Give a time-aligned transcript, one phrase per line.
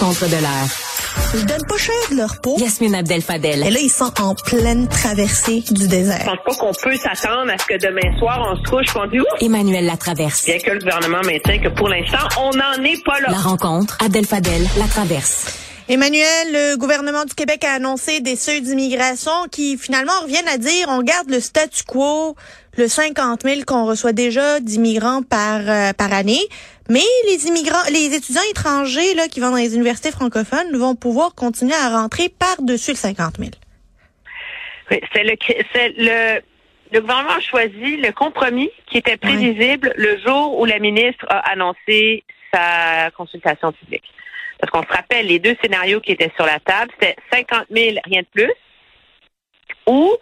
[0.00, 1.34] rencontre de l'heure.
[1.34, 2.56] Ils donnent pas cher de leur peau.
[2.58, 3.66] Yasmine Abdel Fadel.
[3.66, 6.24] Et là, ils sont en pleine traversée du Je désert.
[6.24, 9.06] pense pas qu'on peut s'attendre à ce que demain soir, on se couche et on
[9.06, 9.26] dit Ouf!
[9.42, 10.44] Emmanuel Latraverse.
[10.46, 13.28] Bien que le gouvernement maintient que pour l'instant, on n'en est pas là.
[13.30, 13.98] La rencontre.
[14.04, 14.66] Abdel Fadel.
[14.78, 15.46] La Traverse.
[15.88, 20.86] Emmanuel, le gouvernement du Québec a annoncé des seuils d'immigration qui finalement reviennent à dire
[20.88, 22.36] on garde le statu quo,
[22.76, 26.40] le 50 000 qu'on reçoit déjà d'immigrants par euh, par année,
[26.88, 31.34] mais les immigrants, les étudiants étrangers là qui vont dans les universités francophones vont pouvoir
[31.34, 33.50] continuer à rentrer par dessus le 50 000.
[34.90, 35.36] Oui, c'est le,
[35.72, 36.40] c'est le,
[36.92, 41.50] le gouvernement a choisi le compromis qui était prévisible le jour où la ministre a
[41.50, 44.04] annoncé sa consultation publique.
[44.58, 47.96] Parce qu'on se rappelle, les deux scénarios qui étaient sur la table, c'était 50 000,
[48.04, 48.52] rien de plus,
[49.86, 50.16] ou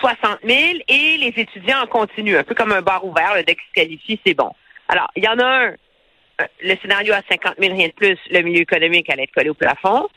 [0.00, 3.52] 60 000 et les étudiants en continu, un peu comme un bar ouvert, le dès
[3.52, 4.50] se qualifient, c'est bon.
[4.88, 5.74] Alors, il y en a un,
[6.40, 9.50] euh, le scénario à 50 000, rien de plus, le milieu économique allait être collé
[9.50, 10.08] au plafond.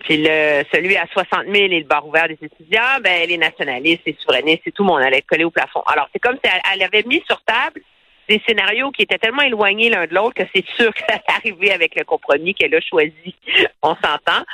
[0.00, 4.02] Puis le, celui à 60 000 et le bar ouvert des étudiants, ben les nationalistes,
[4.04, 5.82] les souverainistes, et tout le monde allait être collé au plafond.
[5.86, 7.80] Alors, c'est comme si elle, avait mis sur table
[8.28, 11.36] des scénarios qui étaient tellement éloignés l'un de l'autre que c'est sûr que ça allait
[11.36, 13.34] arriver avec le compromis qu'elle a choisi.
[13.82, 14.44] On s'entend.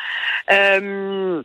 [0.50, 1.42] Euh,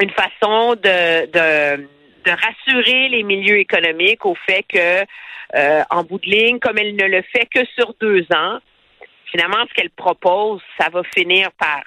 [0.00, 1.86] une façon de,
[2.24, 5.04] de rassurer les milieux économiques au fait que,
[5.54, 8.58] euh, en bout de ligne, comme elle ne le fait que sur deux ans,
[9.30, 11.82] finalement, ce qu'elle propose, ça va finir par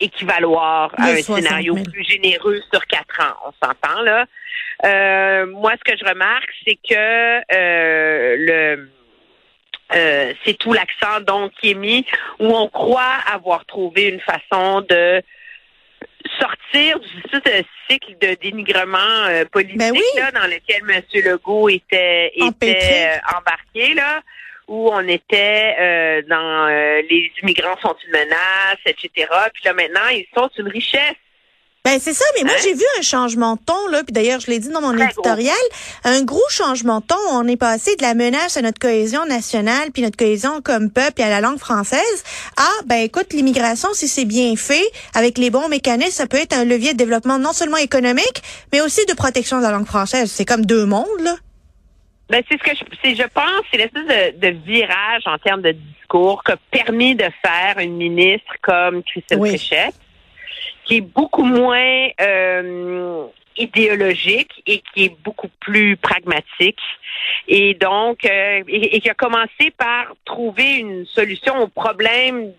[0.00, 1.86] équivaloir à un 60 scénario 000.
[1.90, 3.34] plus généreux sur quatre ans.
[3.46, 4.26] On s'entend là.
[4.84, 8.90] Euh, moi, ce que je remarque, c'est que euh, le
[9.94, 12.06] euh, c'est tout l'accent donc qui est mis
[12.38, 15.22] où on croit avoir trouvé une façon de
[16.38, 20.02] sortir du ce cycle de dénigrement euh, politique Ben oui.
[20.16, 21.02] là, dans lequel M.
[21.24, 24.22] Legault était, était embarqué là
[24.68, 29.28] où on était euh, dans euh, les immigrants sont une menace, etc.
[29.52, 31.16] Puis là maintenant, ils sont une richesse.
[31.84, 32.60] Ben c'est ça, mais moi Hein?
[32.62, 35.06] j'ai vu un changement de ton là, puis d'ailleurs je l'ai dit dans mon Très
[35.06, 35.56] éditorial,
[36.04, 37.16] un gros changement de ton.
[37.32, 41.20] On est passé de la menace à notre cohésion nationale, puis notre cohésion comme peuple
[41.20, 42.22] et à la langue française,
[42.56, 44.84] à ben écoute l'immigration si c'est bien fait
[45.14, 48.42] avec les bons mécanismes, ça peut être un levier de développement non seulement économique,
[48.72, 50.30] mais aussi de protection de la langue française.
[50.30, 51.34] C'est comme deux mondes là.
[52.30, 55.60] Ben, c'est ce que je, c'est, je pense, c'est l'espèce de, de virage en termes
[55.62, 59.50] de discours qu'a permis de faire une ministre comme Christine Oui.
[60.84, 63.26] Qui est beaucoup moins euh,
[63.56, 66.80] idéologique et qui est beaucoup plus pragmatique.
[67.48, 72.52] Et donc, euh, et, qui a commencé par trouver une solution au problème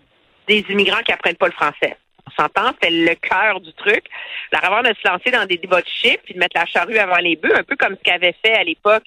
[0.48, 1.96] des immigrants qui apprennent pas le français.
[2.26, 4.04] On s'entend, c'est le cœur du truc.
[4.52, 6.98] Alors, avant de se lancer dans des débats de chiffres puis de mettre la charrue
[6.98, 9.04] avant les bœufs, un peu comme ce qu'avait fait à l'époque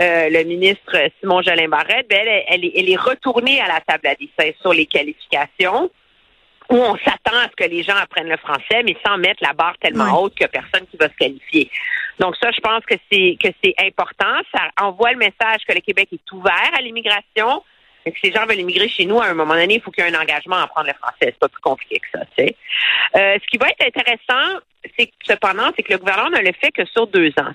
[0.00, 4.06] euh, le ministre Simon Jolin Barrette, ben, elle, elle, elle est retournée à la table
[4.06, 5.90] à dessin sur les qualifications
[6.68, 9.52] où on s'attend à ce que les gens apprennent le français, mais sans mettre la
[9.52, 11.70] barre tellement haute qu'il n'y a personne qui va se qualifier.
[12.18, 14.34] Donc ça, je pense que c'est que c'est important.
[14.54, 17.62] Ça envoie le message que le Québec est ouvert à l'immigration.
[18.04, 19.90] Et que si les gens veulent immigrer chez nous, à un moment donné, il faut
[19.90, 21.16] qu'il y ait un engagement à apprendre le français.
[21.20, 22.56] C'est pas plus compliqué que ça, tu sais.
[23.16, 24.60] Euh, ce qui va être intéressant,
[24.96, 27.52] c'est que, cependant, c'est que le gouvernement ne le fait que sur deux ans.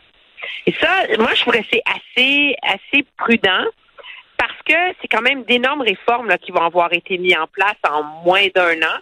[0.68, 3.66] Et ça, moi, je trouve que c'est assez, assez prudent
[4.44, 7.78] parce que c'est quand même d'énormes réformes là, qui vont avoir été mises en place
[7.90, 9.00] en moins d'un an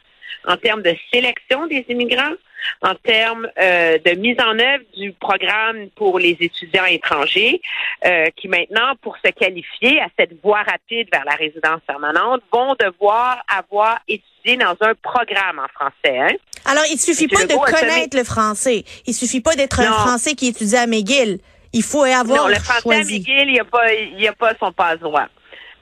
[0.47, 2.33] en termes de sélection des immigrants,
[2.81, 7.61] en termes euh, de mise en œuvre du programme pour les étudiants étrangers,
[8.05, 12.75] euh, qui maintenant, pour se qualifier à cette voie rapide vers la résidence permanente, vont
[12.79, 16.19] devoir avoir étudié dans un programme en français.
[16.19, 16.35] Hein?
[16.65, 19.91] Alors il suffit Monsieur pas de connaître le français, il suffit pas d'être un.
[19.91, 21.39] Français qui étudie à McGill.
[21.73, 23.19] Il faut avoir Non, le français choisi.
[23.19, 25.27] McGill, il n'y a pas, il a pas son passe-droit.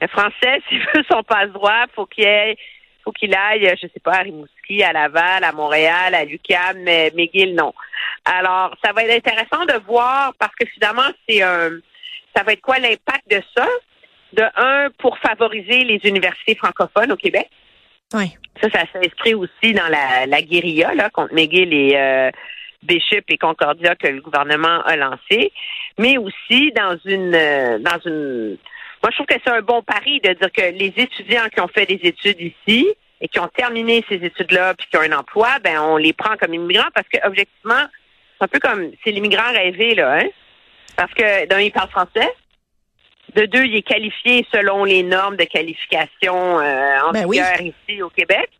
[0.00, 2.56] Le français, s'il veut son passe-droit, faut qu'il ait,
[3.04, 7.12] faut qu'il aille, je sais pas, à Rimouski, à Laval, à Montréal, à l'UQAM, mais
[7.16, 7.72] McGill, non.
[8.24, 11.70] Alors, ça va être intéressant de voir parce que finalement, c'est un,
[12.36, 13.66] ça va être quoi l'impact de ça?
[14.32, 17.48] De un, pour favoriser les universités francophones au Québec.
[18.14, 18.32] Oui.
[18.62, 22.30] Ça, ça s'inscrit aussi dans la, la guérilla là, contre McGill et euh,
[22.82, 25.52] Bishop et Concordia que le gouvernement a lancé,
[25.98, 28.56] mais aussi dans une euh, dans une
[29.02, 31.68] moi je trouve que c'est un bon pari de dire que les étudiants qui ont
[31.68, 32.88] fait des études ici
[33.20, 36.36] et qui ont terminé ces études-là puis qui ont un emploi, ben on les prend
[36.36, 37.84] comme immigrants parce que objectivement,
[38.38, 40.28] c'est un peu comme c'est l'immigrant rêvé là, hein?
[40.96, 42.28] Parce que d'un, il parle français.
[43.34, 47.38] De deux, il est qualifié selon les normes de qualification euh, en Ben oui.
[47.38, 48.50] vigueur ici au Québec.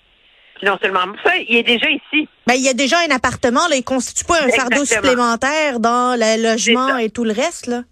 [0.62, 2.29] Non seulement ça, il est déjà ici.
[2.47, 6.19] Ben, il y a déjà un appartement, là, il constitue pas un fardeau supplémentaire dans
[6.19, 7.83] le logement et tout le reste, là.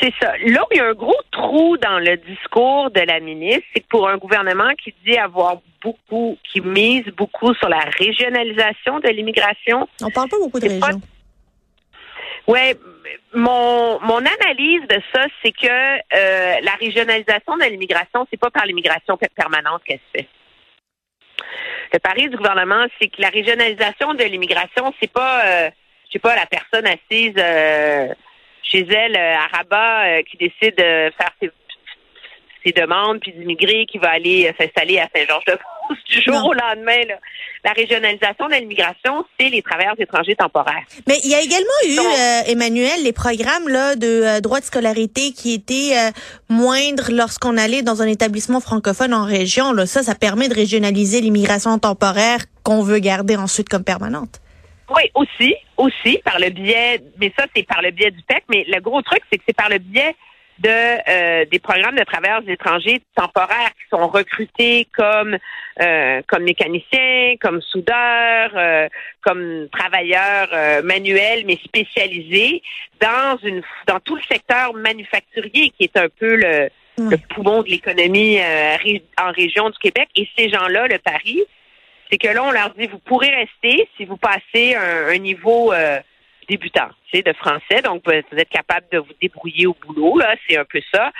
[0.00, 0.32] C'est ça.
[0.44, 3.80] Là où il y a un gros trou dans le discours de la ministre, c'est
[3.80, 9.08] que pour un gouvernement qui dit avoir beaucoup, qui mise beaucoup sur la régionalisation de
[9.08, 9.88] l'immigration.
[10.02, 11.00] On parle pas beaucoup de régions.
[12.46, 12.60] Oui,
[13.34, 18.66] mon, mon analyse de ça, c'est que euh, la régionalisation de l'immigration, c'est pas par
[18.66, 20.28] l'immigration permanente qu'elle se fait.
[21.92, 25.70] Le pari du gouvernement, c'est que la régionalisation de l'immigration, c'est pas, euh,
[26.06, 28.12] je sais pas, la personne assise euh,
[28.62, 31.50] chez elle euh, à Rabat euh, qui décide de faire ses,
[32.66, 37.04] ses demandes puis d'immigrer, qui va aller s'installer à Saint-Georges-de-Beauce du jour au lendemain.
[37.08, 37.14] Là.
[37.64, 40.84] La régionalisation de l'immigration, c'est les travailleurs étrangers temporaires.
[41.06, 44.64] Mais il y a également eu, euh, Emmanuel, les programmes là de euh, droit de
[44.64, 46.10] scolarité qui étaient euh,
[46.48, 49.72] moindres lorsqu'on allait dans un établissement francophone en région.
[49.72, 49.86] Là.
[49.86, 54.40] Ça, ça permet de régionaliser l'immigration temporaire qu'on veut garder ensuite comme permanente.
[54.94, 58.64] Oui, aussi, aussi par le biais, mais ça c'est par le biais du PEC, mais
[58.68, 60.14] le gros truc c'est que c'est par le biais
[60.58, 65.36] de euh, des programmes de travailleurs étrangers temporaires qui sont recrutés comme
[65.82, 68.88] euh, comme mécaniciens, comme soudeurs, euh,
[69.22, 72.62] comme travailleurs euh, manuels mais spécialisés
[73.00, 77.68] dans une dans tout le secteur manufacturier qui est un peu le, le poumon de
[77.68, 78.76] l'économie euh,
[79.20, 80.08] en région du Québec.
[80.16, 81.42] Et ces gens-là le pari
[82.10, 85.72] c'est que là on leur dit vous pourrez rester si vous passez un, un niveau
[85.72, 85.98] euh,
[86.48, 87.82] débutant, tu sais, de français.
[87.82, 90.34] Donc, vous êtes capable de vous débrouiller au boulot, là.
[90.48, 91.12] C'est un peu ça.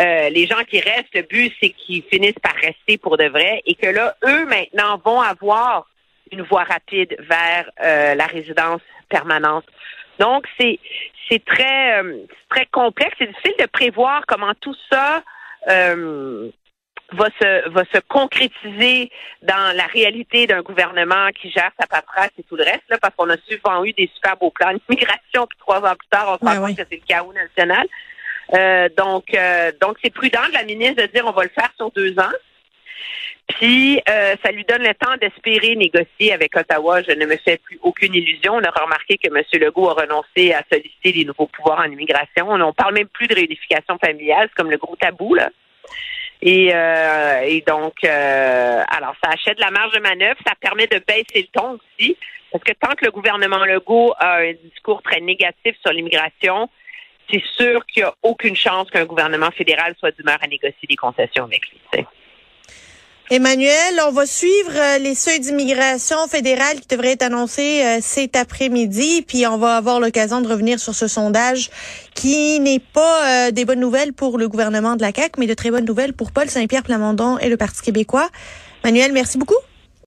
[0.00, 3.62] Euh, les gens qui restent, le but, c'est qu'ils finissent par rester pour de vrai
[3.66, 5.86] et que là, eux, maintenant, vont avoir
[6.30, 9.64] une voie rapide vers euh, la résidence permanente.
[10.18, 10.78] Donc, c'est
[11.28, 12.18] c'est très euh,
[12.48, 13.14] très complexe.
[13.18, 15.22] C'est difficile de prévoir comment tout ça
[15.68, 16.50] euh,
[17.12, 19.10] va se va se concrétiser
[19.42, 23.14] dans la réalité d'un gouvernement qui gère sa paperasse et tout le reste, là, parce
[23.14, 26.46] qu'on a souvent eu des super beaux plans d'immigration, puis trois ans plus tard, on
[26.46, 27.86] se rend compte que c'est le chaos national.
[28.54, 31.70] Euh, donc, euh, donc c'est prudent de la ministre de dire on va le faire
[31.76, 32.36] sur deux ans.
[33.48, 37.02] Puis, euh, ça lui donne le temps d'espérer négocier avec Ottawa.
[37.02, 38.54] Je ne me fais plus aucune illusion.
[38.54, 39.42] On a remarqué que M.
[39.60, 42.48] Legault a renoncé à solliciter des nouveaux pouvoirs en immigration.
[42.48, 45.50] On ne parle même plus de réunification familiale, c'est comme le gros tabou, là.
[46.42, 50.98] Et, euh, et donc, euh, alors, ça achète la marge de manœuvre, ça permet de
[50.98, 52.16] baisser le ton aussi,
[52.50, 56.68] parce que tant que le gouvernement Legault a un discours très négatif sur l'immigration,
[57.30, 60.96] c'est sûr qu'il n'y a aucune chance qu'un gouvernement fédéral soit d'humeur à négocier des
[60.96, 62.04] concessions avec lui.
[63.34, 68.36] Emmanuel, on va suivre euh, les seuils d'immigration fédérale qui devraient être annoncés euh, cet
[68.36, 71.70] après-midi, puis on va avoir l'occasion de revenir sur ce sondage
[72.12, 75.54] qui n'est pas euh, des bonnes nouvelles pour le gouvernement de la CAQ, mais de
[75.54, 78.28] très bonnes nouvelles pour Paul Saint-Pierre Plamondon et le Parti québécois.
[78.84, 79.56] Emmanuel, merci beaucoup.